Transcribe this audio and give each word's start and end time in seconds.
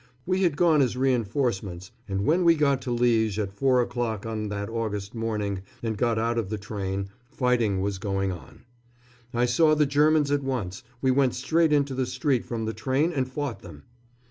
We 0.25 0.41
had 0.41 0.57
gone 0.57 0.81
as 0.81 0.97
reinforcements, 0.97 1.91
and 2.09 2.25
when 2.25 2.43
we 2.43 2.55
got 2.55 2.81
to 2.81 2.89
Liège 2.89 3.37
at 3.37 3.53
four 3.53 3.83
o'clock 3.83 4.25
on 4.25 4.49
that 4.49 4.67
August 4.67 5.13
morning 5.13 5.61
and 5.83 5.95
got 5.95 6.17
out 6.17 6.39
of 6.39 6.49
the 6.49 6.57
train, 6.57 7.09
fighting 7.29 7.81
was 7.81 7.99
going 7.99 8.31
on. 8.31 8.63
I 9.31 9.45
saw 9.45 9.75
the 9.75 9.85
Germans 9.85 10.31
at 10.31 10.41
once 10.41 10.81
we 11.03 11.11
went 11.11 11.35
straight 11.35 11.71
into 11.71 11.93
the 11.93 12.07
street 12.07 12.47
from 12.47 12.65
the 12.65 12.73
train 12.73 13.11
and 13.13 13.31
fought 13.31 13.59
them. 13.59 13.83